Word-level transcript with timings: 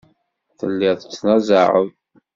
Telliḍ 0.59 0.95
tettnazaɛeḍ. 0.97 1.87